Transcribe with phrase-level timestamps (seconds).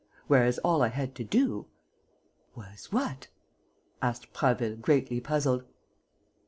[0.25, 1.67] Whereas all I had to do...."
[2.55, 3.27] "Was what?"
[4.01, 5.63] asked Prasville, greatly puzzled.